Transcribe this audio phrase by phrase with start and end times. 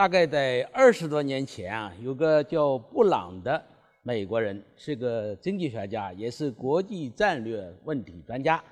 [0.00, 3.62] 大概在二十多年前啊，有个叫布朗的
[4.02, 8.64] 美国人，是个经济学家，也是国际战略问题专家。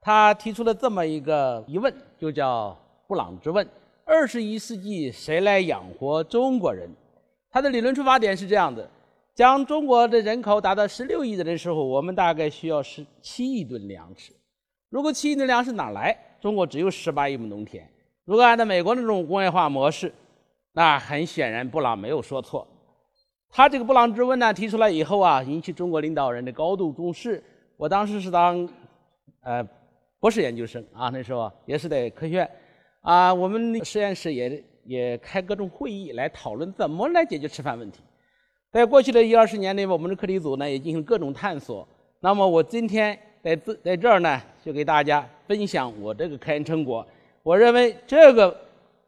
[0.00, 2.76] 他提出了这么一个疑问，就叫
[3.06, 3.64] 布朗之问：
[4.04, 6.90] 二十一世纪谁来养活中国人？
[7.48, 8.90] 他的理论出发点是这样的：
[9.36, 14.32] 将中国的人口达到十六亿人的时候，我们大概需要十七亿吨粮食。
[14.90, 16.18] 如果七亿吨粮食哪来？
[16.40, 17.88] 中国只有十八亿亩农田。
[18.24, 20.12] 如果按照美国那种工业化模式，
[20.74, 22.66] 那很显然，布朗没有说错。
[23.50, 27.44] 他这个布朗之问呢提出来以后啊，引起中国领导人的高度重视。
[27.76, 28.66] 我当时是当
[29.42, 29.62] 呃
[30.18, 32.50] 博士研究生啊，那时候也是在科学院
[33.02, 38.00] 啊，我们实验室也也开各种会议来讨论怎么来解决吃饭问题。
[38.70, 41.86] 在过去的一二十年内，我们的课题组呢也进行各种探索。
[42.20, 47.06] 那么我今天在这在这儿呢，就给大家分享我这个科研成果。
[47.42, 48.58] 我认为这个。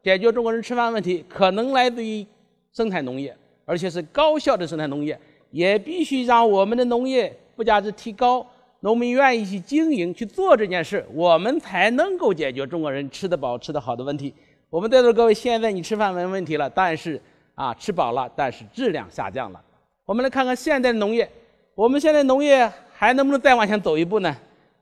[0.05, 2.23] 解决中国人吃饭问题，可能来自于
[2.71, 8.45] 生态农业，而且是高效的生态农业，也必须让我们的农业附加值提高，
[8.81, 14.31] 农民愿意去经营去做这件事，我们才能够解决中国人吃得饱、吃得好的问题。
[14.69, 17.19] 我们在座各位，现在你吃饭没问题了，但是
[17.55, 19.59] 啊，吃饱了，但是质量下降了。
[20.05, 21.27] 我们来看看现在的农业，
[21.73, 24.37] 我们现在农业还能不能再往前走一步呢？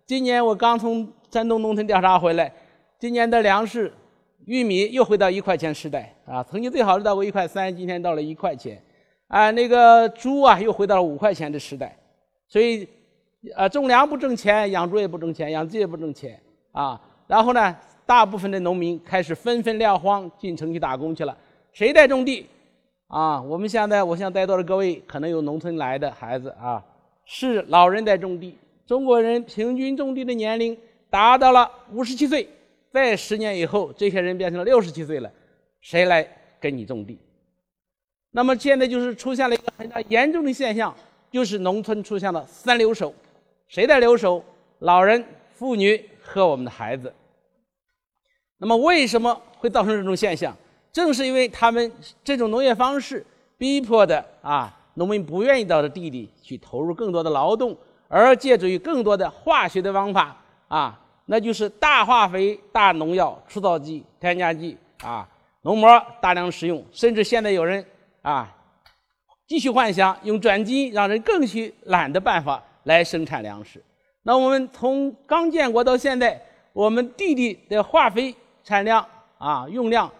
[0.06, 2.52] 今年我刚从山东农村调查回来，
[3.00, 3.90] 今年的粮食。
[4.46, 8.82] 玉米又回到一块钱时代啊，曾经最好是到过一块三，今天到了一块钱，
[9.28, 11.98] 啊，那个猪啊又回到了五块钱的时代，
[12.48, 12.88] 所以，
[13.56, 16.40] 啊，种粮不挣钱，养猪也不挣钱，养鸡也不挣钱
[16.72, 17.00] 啊。
[17.28, 21.38] 然后呢，大部分的农民开始纷纷撂荒进城去打工去了。
[21.72, 22.46] 谁在种地？
[23.08, 26.84] 啊，我们现在，我想在座的各位可能有农村来的孩子啊，
[27.26, 28.58] 是老人在种地。
[28.86, 30.78] 中国人平均种地的年龄
[31.10, 32.48] 达到了五十七岁。
[32.94, 35.32] 在十年以后，这些人变成了六十七岁了，
[35.82, 36.26] 谁来
[36.62, 37.20] 给你种地？
[38.30, 40.96] 那么现在就是出现了一个很大严重的现象，
[41.32, 43.12] 就是农村出现了三留守，
[43.68, 44.46] 谁在留守？
[44.78, 45.26] 老人、
[45.56, 47.12] 妇女和我们的孩子。
[48.60, 50.56] 那么为什么会造成这种现象？
[50.92, 51.92] 正是因为他们
[52.24, 53.26] 这种农业方式
[53.58, 57.76] 逼迫的啊，农民不愿意到地里去投入更多的劳动，
[58.08, 61.00] 而借助于更多的化学的方法啊。
[61.26, 65.28] 那就是大化肥、大农药、除草剂、添加剂啊，
[65.62, 65.90] 农膜
[66.20, 67.86] 大量使用，甚至现在有人
[68.22, 68.54] 啊，
[69.48, 73.82] 继续幻想用转基因让人更去懒的办法来生产粮食。
[74.24, 76.42] 那我们从刚建国到现在，
[76.74, 79.06] 我们地里的化肥产量
[79.38, 80.12] 啊用量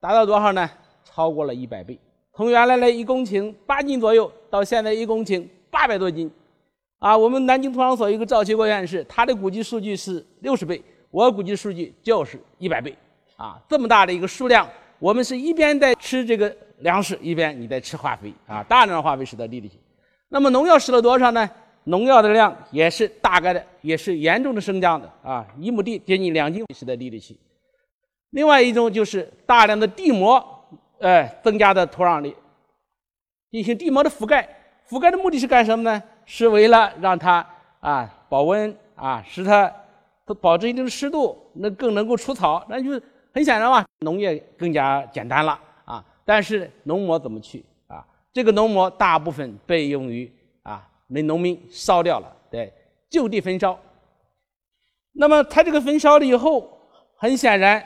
[0.00, 0.68] 达到多少呢？
[1.04, 1.96] 超过了一百倍，
[2.34, 6.28] 从原来的一公顷八斤左右，到现在一公顷八百多斤。
[7.04, 12.96] 啊，我们南京土壤所一个赵其国院士，他的估计数据是六十倍，我估计数据就是一百倍。
[13.36, 14.66] 啊，这么大的一个数量，
[14.98, 19.70] 我们是一边在吃这个粮食，一边你在吃化肥啊，大量的化肥使得地里。
[20.30, 21.50] 那么农药使了多少呢？
[21.84, 27.36] 农药的量也是大概的，也是严重的升降的啊，一亩地接近两斤使得地里去。
[28.30, 30.42] 另外一种就是大量的地膜，
[31.00, 32.34] 哎，增加的土壤里
[33.50, 34.48] 进行地膜的覆盖，
[34.88, 36.02] 覆盖的目的是干什么呢？
[36.26, 37.46] 是为了让它
[37.80, 39.72] 啊保温啊，使它
[40.40, 42.64] 保持一定的湿度，那更能够除草。
[42.68, 42.90] 那就
[43.32, 46.04] 很显然嘛，农业更加简单了啊。
[46.24, 48.06] 但是农膜怎么去啊？
[48.32, 50.32] 这个农膜大部分被用于
[50.62, 52.72] 啊，那农民烧掉了，对，
[53.10, 53.78] 就地焚烧。
[55.12, 56.78] 那么它这个焚烧了以后，
[57.16, 57.84] 很显然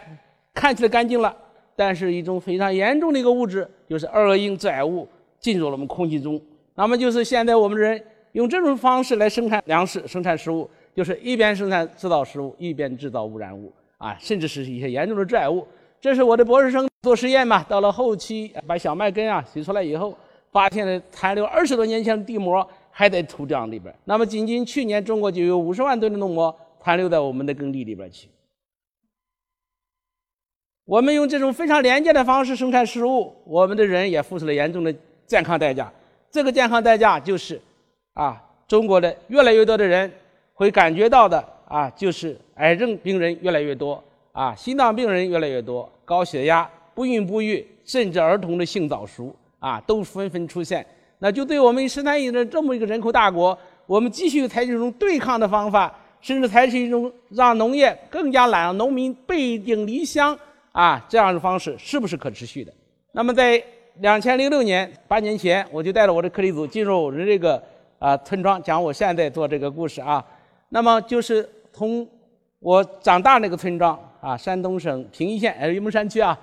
[0.54, 1.36] 看起来干净了，
[1.74, 5.08] 但是一种非常严重的一个物质，就是二恶英致癌物
[5.40, 6.40] 进入了我们空气中。
[6.74, 8.00] 那么就是现在我们人。
[8.32, 15.66] 用这种方式来生产粮食、生产食物，就是一边生产制造食物，一边制造污染物啊，甚至是一些严重的致癌物。
[16.00, 20.16] 这是我的博士生做实验嘛，到了后期把小麦根啊洗出来以后，
[20.52, 23.92] 发现了残留二十多年前的地膜还在土壤里边。
[24.04, 28.28] 那么仅仅去年，中国就有五十万吨的农膜残留在我们的耕地里边去。
[30.84, 34.94] 我们用这种非常廉价的方式生产食物，我们的人也付出了严重的
[35.26, 35.92] 健康代价。
[36.30, 37.60] 这个健康代价就是。
[38.18, 40.10] 啊，中国的越来越多的人
[40.52, 41.38] 会感觉到的
[41.68, 50.84] 啊，就是癌症病人越来越多啊，心脏病人越来越多，高血压、不孕不育，甚至儿童的性早熟啊，都纷纷出现。
[51.20, 53.56] 那就对我们十三亿的这么一个人口大国，
[53.86, 60.36] 我们继续采取一种对抗的方法，甚至采取一种让农业更加懒，农民背井离乡
[60.72, 62.72] 啊这样的方式，是不是可持续的？
[63.12, 63.62] 那么在
[64.00, 67.62] 两千零六年，八年前，我就带着我的课题组进入我的这个。
[67.98, 70.24] 啊，村庄讲我现在做这个故事啊，
[70.68, 72.06] 那么就是从
[72.60, 76.38] 我长大那个村庄啊，山东省平邑县呃榆木山区啊，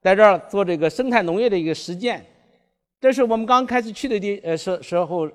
[0.00, 2.24] 在这儿做这个生态农业的一个实践。
[3.00, 5.28] 这是我们刚开始去的地呃时时候，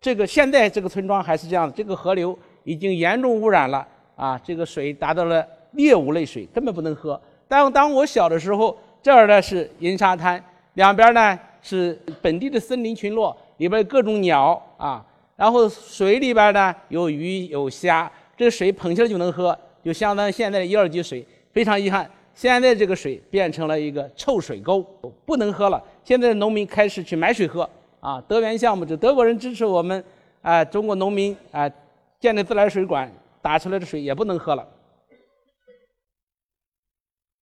[0.00, 7.20] 这个现在这个村庄还是这样，这个河流已经严重污染了啊，这个水达到了劣五类水，根本不能喝。
[7.46, 10.42] 但当我小的时候，这儿呢是银沙滩，
[10.74, 15.04] 两边呢是本地的森林群落，里边各种鸟啊，
[15.36, 21.26] 然后水里边呢有鱼有虾，这水捧起来就能喝，就相当于现在的一二级水。
[21.52, 22.10] 非常遗憾。
[22.34, 24.82] 现在这个水变成了一个臭水沟，
[25.24, 25.80] 不能喝了。
[26.02, 27.70] 现在的农民开始去买水喝
[28.00, 28.20] 啊。
[28.26, 30.04] 德源项目，就德国人支持我们
[30.42, 31.70] 啊，中国农民啊
[32.18, 33.08] 建的自来水管
[33.40, 34.68] 打出来的水也不能喝了。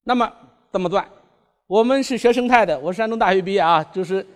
[0.04, 0.30] 那么
[0.70, 1.08] 怎么断？
[1.66, 4.26] 我们是学生态的，我是山东大学毕业啊，就是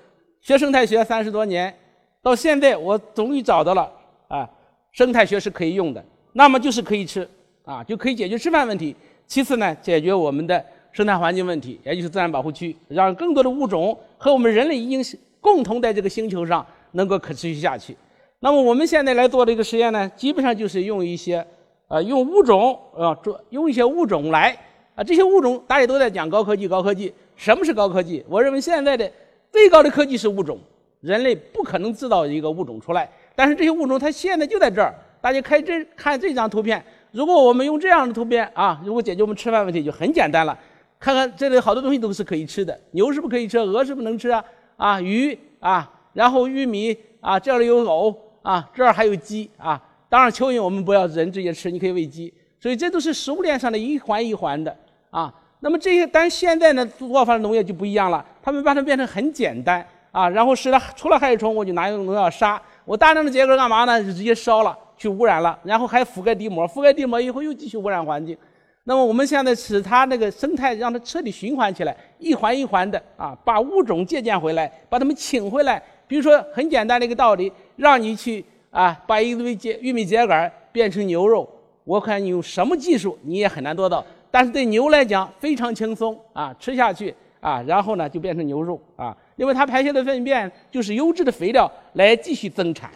[0.47, 1.77] 学生态学三十多年，
[2.23, 3.91] 到现在我终于找到了
[4.29, 4.49] 啊，
[4.93, 6.01] 生态学是可以用的，
[6.35, 7.29] 那么就是可以吃
[7.65, 8.95] 啊，就可以解决吃饭问题。
[9.27, 17.97] 其次呢，解决我们的生态环境问题，也就是自然保护区，让更多的物种和我们人类已经共同在这个星球上能够可持续下去。
[18.39, 21.45] 那么我们现在来做这个实验呢，基本上就是用一些，
[21.89, 24.57] 呃，用物种，啊，做用一些物种来，
[24.95, 28.25] 啊，这些物种大家都在讲高科技，高科技，什么是高科技？
[28.29, 29.11] 我认为现在的
[29.51, 30.59] 最高的科技是物种，
[31.01, 34.95] 人类不可能制造一个物种出来，但是这些物种它现在就在这儿。
[35.21, 36.85] 大家看这看这张图片。
[37.11, 40.57] 如果我们用这样的图片啊，如果解决我们吃饭问题就很简单了。
[41.01, 44.45] 看看这里好多东西都是可以吃的，牛是不是可以吃，鹅是不是能吃啊，
[44.77, 49.83] 啊鱼啊，然后玉米啊，这里有藕啊，这儿还有鸡啊。
[50.09, 52.33] 当然蚯蚓我们不要人直接吃，你可以喂鸡。
[52.61, 54.77] 所以这都是食物链上的一环一环的
[55.11, 55.33] 啊。
[55.67, 62.63] 那么这些，但现在呢做法的农业就不一样了，他们把它变成很简单啊，然后使它除了害虫，我就拿用农药杀。
[62.85, 64.01] 我大量的秸秆干嘛呢？
[64.01, 64.79] 就直接烧了。
[64.97, 68.39] 去污染了，然后还覆盖地膜，覆盖地膜以后又继续污染环境。
[68.85, 75.83] 那么我们现在使它那个生态让它彻底循环起来，一环一环的啊，把物种借鉴回来，把它们请回来。
[76.07, 81.47] 比如说很简单的一个道理，让你去啊把一堆秸玉米秸秆变成牛肉，
[81.83, 84.03] 我看你用什么技术你也很难做到。
[84.37, 92.91] 但是对牛来讲非常轻松啊，吃下去啊，然后呢就变成牛肉啊，因为它排泄的粪便就是优质的肥料来继续增产。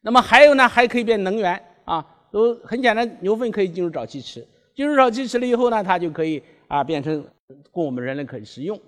[0.00, 2.02] 那么还有呢，还可以变能源啊，
[2.32, 4.42] 都很简单，牛粪可以进入沼气池，
[4.74, 7.22] 进入沼气池了以后呢，它就可以啊变成
[7.70, 8.80] 供我们人类可以食用。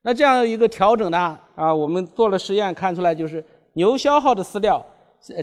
[0.00, 4.82] 那这样一个调整呢，啊，我们做了实验看出来，就是牛消耗的饲料，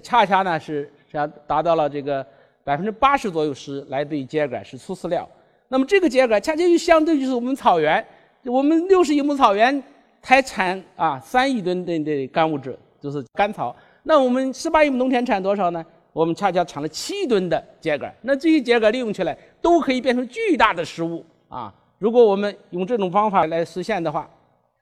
[0.01, 2.25] 恰恰呢是达达到了这个
[2.67, 5.25] 百分之八十左右是来自于秸秆，是粗饲料。
[5.69, 8.05] 那么这个秸秆恰恰就相对就是我们草原，
[8.43, 9.81] 我们六十亿亩草原
[10.21, 13.73] 才产啊三亿吨的的干物质，就是干草。
[14.03, 15.81] 那我们十八亿亩农田产多少呢？
[16.11, 18.13] 我们恰恰产了七吨的秸秆。
[18.21, 21.73] 那这些秸秆利用起来都可以变成巨大的食物啊！
[21.99, 24.29] 如果我们用这种方法来实现的话，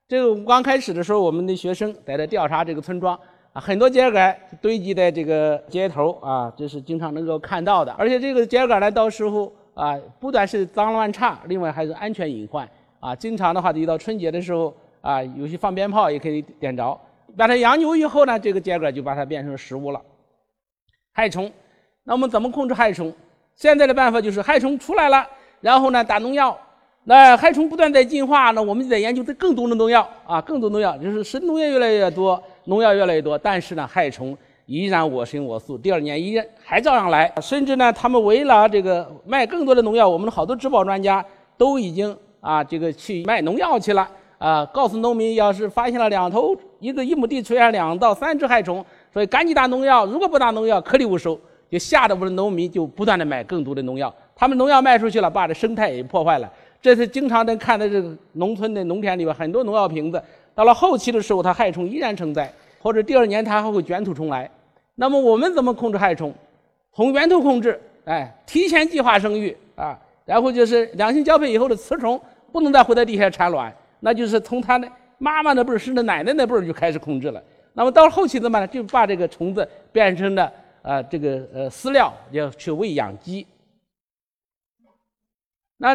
[0.08, 3.20] 这个我们刚开始的时候，我们的学生在这调查这个村庄
[3.56, 7.92] 啊，很多秸秆堆积在这个街头啊，这是经常能够看到的。
[7.94, 12.70] 而且这个秸秆呢，到时候啊，不但是脏乱差，另外还是安全隐患
[13.00, 13.16] 啊。
[13.16, 17.00] 经常的话，一到春节的时候啊，有些放鞭炮也可以点着。
[17.38, 20.02] 把它养牛以后呢，这个秸秆就把它变成食物了。
[21.14, 21.50] 害虫，
[22.04, 23.14] 那我们怎么控制害虫？
[23.56, 25.26] 现在的办法就是害虫出来了，
[25.62, 26.58] 然后呢打农药。
[27.06, 33.38] 那害虫不断在进化，那我们就在研究更多的农药啊，更多农药，就是使农业越来越多，农药越来越多。
[33.38, 37.32] 但是呢，害虫依然我行我素，第二年依然还照样来。
[37.42, 41.24] 甚至呢，他们为了这个卖更多的农药，我们的好多植保专家
[41.58, 44.08] 都已经啊这个去卖农药去了。
[44.38, 50.06] 啊，告诉农民，要是发现了两头一个一亩地出现两到三只害虫，所以赶紧打农药。
[50.06, 51.40] 如果不打农药，颗粒无收，
[51.72, 54.14] 就吓得我们农民就不断的买更多的农药。
[54.36, 56.52] 他们农药卖出去了，把这生态也破坏了。
[56.82, 60.22] 这是经常能看到这个农村的农田里边很多农药瓶子，
[60.56, 64.50] 到了后期的时候，它害虫依然存在，或者第二年它还会卷土重来。
[64.96, 66.34] 那么我们怎么控制害虫？
[66.94, 72.20] 从源头控制，哎，提前计划生育啊，然后就是两性交配以后的雌虫
[72.54, 73.76] 不能再回到地下产卵。
[74.00, 77.44] 那就是从它的妈妈那辈儿甚至奶奶那辈儿就开始控制了。
[77.74, 78.68] 那么到了后期怎么办呢？
[78.68, 80.50] 就把这个虫子变成了
[80.82, 83.46] 啊这个呃饲料，要去喂养鸡。
[85.76, 85.94] 那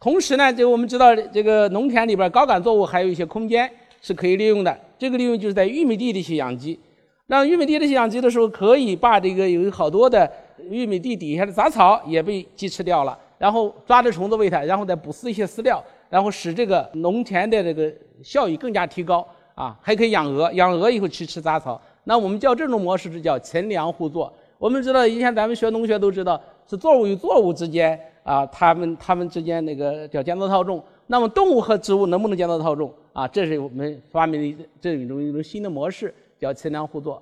[0.00, 4.76] 同时呢，就我们知道这个农田里边高杆作物还有一些空间是可以利用的。
[4.98, 6.78] 这个利用就是在玉米地里去养鸡。
[7.26, 10.30] 那玉米地里去养鸡的时候，可以把这个有好多的
[10.68, 15.82] 玉米地底下的杂草也被鸡吃掉了，然后抓着虫子喂它，然后再补饲一些饲料。
[16.08, 17.88] 然后使这个农田的这个
[18.20, 21.80] 效益更加提高啊，还可以养鹅，养鹅以后去吃杂草。
[22.02, 24.32] 那我们叫这种模式是叫存粮互作。
[24.58, 30.82] 我们知道以前咱们学农学都知道，是作物与作物之间啊，它们它们之间那个叫间奏套种。
[31.10, 33.26] 那么动物和植物能不能间奏套种啊？
[33.26, 37.20] 这是我们发明的这种一种新的模式，叫测量互作。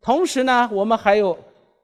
[0.00, 1.36] 同时呢，我们还有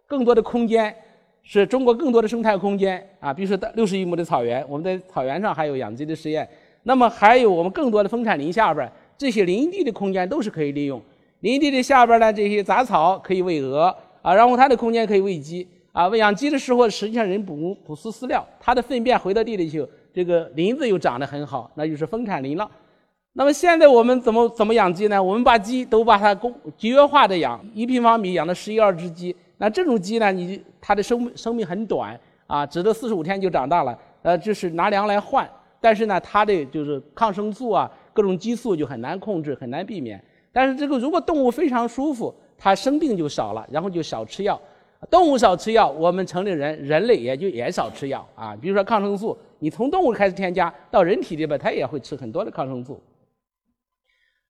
[0.07, 0.95] 更多的空间，
[1.43, 6.49] 是中国更多的生态空间啊，比如说六十亿亩的草原，我们在草原上还有养鸡的实验。
[6.85, 11.03] 那么还有我们更多的丰产林下边这些林地的空间都是可以利用。
[11.41, 16.07] 林地的下边呢，这些杂草可以喂鹅啊，然后它的空间可以喂鸡啊。
[16.07, 22.71] 喂养鸡的时候，实际上人捕捕食饲料，它的粪便回到地里去，这个林子又长得很好，那就是丰产林了。
[23.35, 25.23] 那么现在我们怎么怎么养鸡呢？
[25.23, 29.35] 我们把鸡都把它公集约化的养，一平方米养了十一二只鸡。
[29.57, 33.99] 那这种鸡呢，你它的生生命很短啊，只得四十五天就长大了。
[34.21, 35.49] 呃，就是拿粮来换，
[35.81, 40.23] 但是呢，它的就是抗生素啊，各种激素就很难控制，很难避免。
[40.53, 44.61] 但是这个如果动物非常舒服，它生病就少了，然后就少吃药。
[45.11, 48.55] 动物少吃药，我们城里人人类也就也少吃药啊。
[48.61, 53.01] 比如说抗生素， 你从动物开始添加到人体里边，它也会吃很多的抗生素。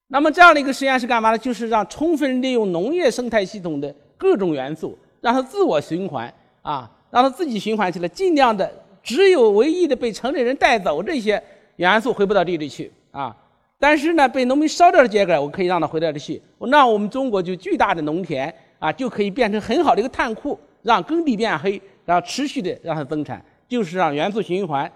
[0.09, 1.37] 那么这样的一个实验是干嘛呢？
[1.37, 11.42] 就是让充分利用农业生态系统的各种元素，让它自我循环啊，让它自己循环起来，尽量的只有唯一的被城里人带走这些
[11.76, 13.37] 元素回不到地里去啊。
[13.78, 16.40] 但是呢，被农民烧掉的秸秆，我可以让它回到这去。
[16.59, 24.90] 那我们中国就巨大的农田啊，就可以变成很好的一个碳库，让耕地变黑，然后持续的让它增产，就是让元素循环，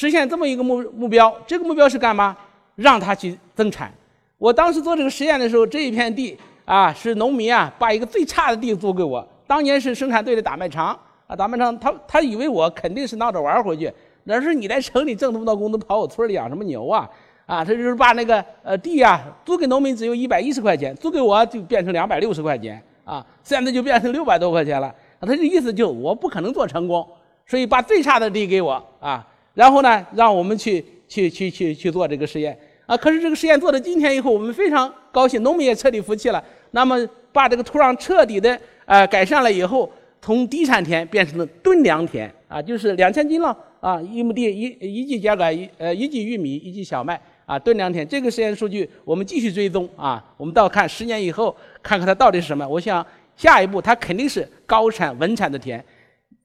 [0.00, 1.30] 实现这么一个目目标。
[1.46, 2.34] 这个目标是干嘛？
[2.74, 3.92] 让它去增产。
[4.38, 9.22] 我当时做这个实验的时候，这一片地啊，是农民啊把一个最差的地租给我。
[9.46, 13.92] 当年是生产队的打卖场啊，打卖场他他以为我肯定是闹着玩回去，
[14.24, 17.06] 那是你在城里挣这么多工资，跑我村里养什么牛啊？
[17.44, 24.94] 啊，他就是把那个呃地啊租给农民只有一百一十块钱，租给我就变成两百六十块钱啊，现在就变成六百多块钱了。
[25.20, 27.06] 他这意思就我不可能做成功，
[27.44, 32.96] 所以把最差的地给我啊，然后呢让我们去去去去去做这个实验啊。
[32.96, 36.42] 可是这个实验做到今天以后，我们非常高兴，农民也彻底服气了。
[36.72, 36.96] 那么
[37.32, 39.90] 把这个土壤彻底的呃改善了以后，
[40.20, 47.20] 从低产田变成了吨粮田啊，就是两千斤了啊，一亩地一一季秸秆一呃一季玉米一季小麦。
[47.50, 51.52] 啊，炖两天，这个实验数据我们继续追踪啊，我们到看十年以后，
[51.82, 52.64] 看看它到底是什么。
[52.68, 53.04] 我想
[53.34, 55.84] 下一步它肯定是高产稳产的田。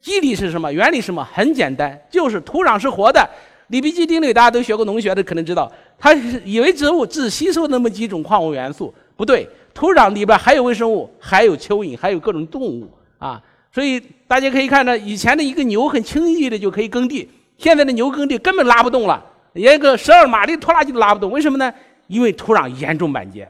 [0.06, 0.72] 机理是什么？
[0.72, 1.28] 原理什么？
[1.34, 3.28] 很简单，就是土壤是活的。
[3.70, 13.42] 里比基定律大家都学过农学的，可能知道，它以为植物只吸收那么几种矿物元素，不对，土壤里边还有微生物，还有蚯蚓，还有各种动物啊。
[13.72, 19.26] 所以大家可以看到，以前的一个牛很轻易的就可以耕地，现在的牛耕地根本拉不动了。
[19.54, 21.74] 连个十二马力拖拉机都拉不动，为什么呢？
[22.06, 23.50] 因为土壤严重板结。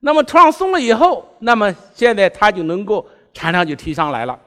[0.00, 4.38] 那么土壤松了以后，那么现在它就能够产量就提上来了。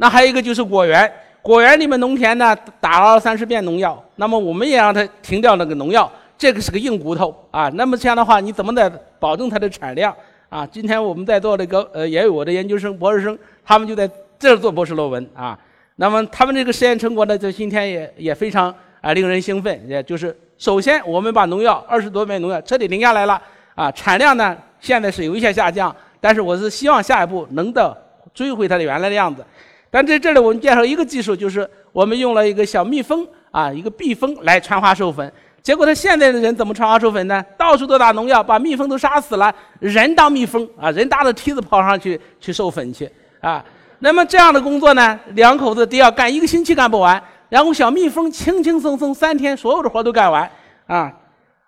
[0.00, 1.12] 那还有一个就是果园，
[1.42, 7.68] 果园里面农田呢打了三十遍农药，那么我们也让它停掉那个农药，这个是个硬骨头啊。
[7.74, 10.14] 那么这样的话，你怎么来保证它的产量
[10.48, 10.66] 啊？
[10.66, 15.58] 今天我们在座的个呃，也有我的研究生、博士生，他们就在这儿做博士论文啊。
[15.96, 18.74] 那么他们这个实验成果呢，在今天也也非常。
[19.00, 23.40] 啊，令人兴奋，也就是首先我们把农药二十多遍农药彻底停下来了，
[23.76, 27.96] 啊，产量呢现在是有一些下降，但是我是希望下一步能够
[28.34, 29.46] 追回它的原来的样子。
[29.90, 35.32] 但在这里我们介绍一个技术，就是我们用了一个小蜜蜂啊，一个蜜蜂来传花授粉。
[35.62, 37.44] 结果他现在的人怎么传花授粉呢？
[37.56, 43.64] 到处都打农药，把蜜蜂都杀死了，人当蜜蜂啊，人搭着梯子跑上去去授粉去啊。
[43.98, 47.22] 那么这样的工作呢，两口子得要干一个星期干不完。
[47.48, 50.48] 然后小蜜蜂轻轻松松三天所有的活都干完
[50.86, 51.10] 啊，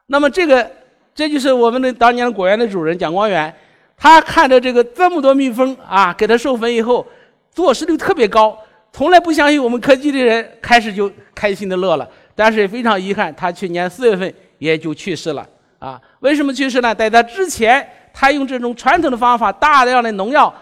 [0.07, 0.71] 那么这个
[1.15, 3.53] 这就是我们的当年果园的主人蒋光远，
[3.97, 7.07] 他看着这个这么多蜜蜂啊，给他授粉以后，
[7.53, 8.57] 做事率特别高，
[8.93, 15.47] 从来不相信我们科技的人开始就开心的乐了，但是也非常遗憾，他去年四月份也就去世了
[15.79, 16.01] 啊。
[16.21, 16.95] 为什么去世呢？
[16.95, 20.53] 在他之前，他用这种传统的方法，大量的农药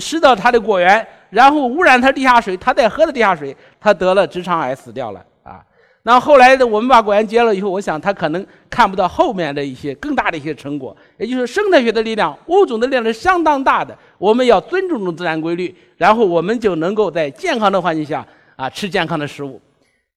[0.00, 1.06] 施到他的果园。
[1.28, 5.60] 然后污染他地下水，他在喝的地下水，他得了直肠癌死掉了啊。
[6.04, 13.94] 那后来的我们把果园接了以后，我想他可能看不到后面的一些更大的一些成果，也就是生态学的力量、物种的力量是相当大的。
[14.18, 19.60] 我们要尊重这自然规律，然后我们就能够在健康的环境下啊吃健康的食物。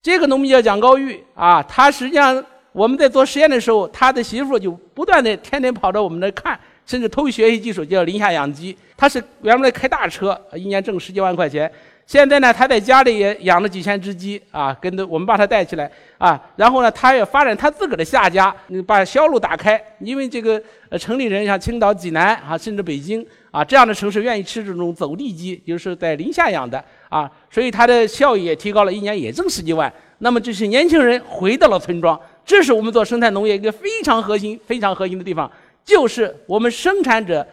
[0.02, 6.60] 这个农民叫蒋高玉啊，他实际上我们在做实验的时候，他的媳妇就不断的天天跑到我们那看。
[6.86, 8.76] 甚至偷学习技术，叫林下养鸡。
[9.00, 11.72] 他是原来开大车，一年挣十几万块钱。
[12.06, 16.38] 现在呢，他在家里也养了几千只鸡啊，跟着我们把他带起来啊。
[16.58, 18.54] 然后呢，他也发展他自个儿的下家，
[18.86, 19.82] 把销路打开。
[20.00, 20.62] 因为这个
[21.00, 29.90] 城里人像青岛、济南啊，甚至北京啊，这样的城市愿意吃这种走地鸡，就是在林下养的啊，所以它的效益也提高了，一年也挣十几万。
[30.18, 35.50] 那么这些年轻人回到了村庄，这是我们做生态农业一个非常核心、非常核心的地方，
[35.86, 37.48] 就是我们生产者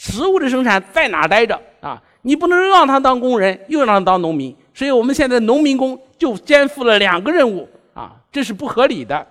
[0.00, 2.00] 食物的生产在哪待着啊？
[2.22, 9.26] 你不能让他当工人，又让他当农民，所以我们现在农民工就肩负了两个任务啊，这是不合理的。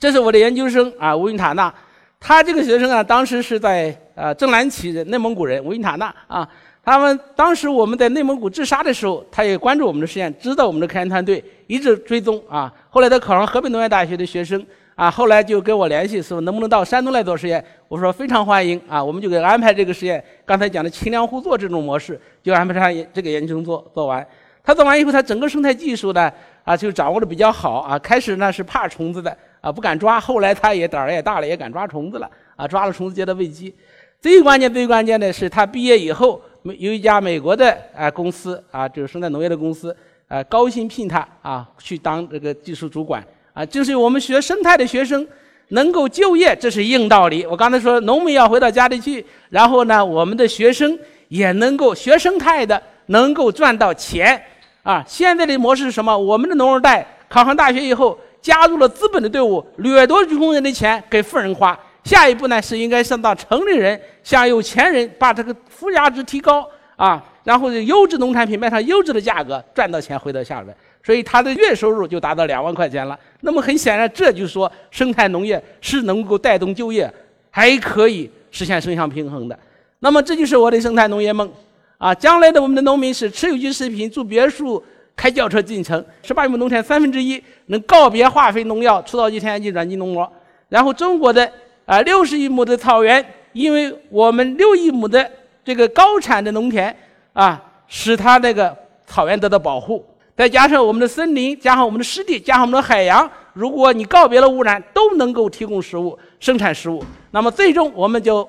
[0.00, 1.72] 这是我的研究生啊，吴云塔纳，
[2.18, 6.48] 他这个学生啊，当时是在呃正蓝旗的内蒙古人吴云塔纳啊，
[6.82, 12.72] 他们当时我们在内蒙古治沙的时候，他也关注我们的实验，知道我们的科研团队，一直追踪啊。
[12.90, 14.64] 后来他考上河北农业大学的学生
[14.96, 17.62] 啊，后来就跟我联系，说能不能到山东来做实验？
[17.86, 20.22] 我说非常欢迎啊，我们就给安排这个实验。
[20.46, 24.26] 刚才讲的清凉互作这种模式，就安排他这个研究生做做完。
[24.64, 26.32] 他做完以后，他整个生态技术呢
[26.64, 27.98] 啊就掌握的比较好啊。
[27.98, 29.36] 开始呢是怕虫子的。
[29.60, 30.18] 啊，不敢抓。
[30.18, 32.30] 后来他也胆儿也大了，也敢抓虫子了。
[32.56, 33.74] 啊，抓了虫子接到喂鸡。
[34.18, 39.94] 最关键、最关键的是，他毕业以后，有一家美国的啊公司啊，就是生态农业的公司，
[40.26, 43.22] 啊，高薪聘他啊，去当这个技术主管。
[43.56, 45.26] 啊，就是我们学生态的学生
[45.68, 47.46] 能够就业，这是硬道理。
[47.46, 50.98] 我刚才说，农民要回到家里去，然后呢，我们的学生
[51.28, 54.38] 也能够学生态的，能够赚到钱。
[54.82, 56.14] 啊，现在的模式是什么？
[56.14, 58.18] 我们的农二代考上大学以后。
[58.42, 61.76] 加入了资本的队伍，掠夺穷人的钱给富人花。
[62.04, 70.72] 下一步呢，是应该上到城里人，向有钱人把这个附加值提高啊，然后优质农产品卖上优质的价格，赚到钱回到下边。
[71.06, 73.16] 所以他的月收入就达到两万块钱了。
[73.42, 77.08] 那么很显然，这就说生态农业是能够带动就业，
[77.48, 79.56] 还可以实现生相平衡的。
[80.00, 81.48] 那么这就是我的生态农业梦
[81.96, 82.12] 啊！
[82.12, 84.82] 将来的我们的农民是吃有机食品，住别墅。
[85.14, 90.30] 开轿车进城，十八亩农田三分之一能告别化肥、农药，除草剂、添加剂、转基因、农膜。
[90.68, 91.50] 然后中国的
[91.86, 95.30] 啊六十亿亩的草原，因为我们六亿亩的
[95.64, 96.94] 这个高产的农田
[97.32, 100.04] 啊，使它那个草原得到保护。
[100.36, 107.02] 再加上我们的森林，加上我们的湿地，加上我们的海洋，如果你告别了污染，都能够提供食物、生产食物。
[107.30, 108.46] 那么最终我们就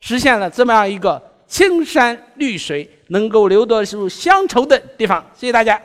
[0.00, 5.24] 实现了这么样一个青山绿水，能够留得住乡愁的地方。
[5.34, 5.78] 谢谢大家。